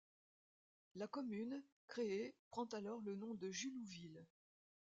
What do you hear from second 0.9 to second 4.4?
La commune créée prend alors le nom de Jullouville.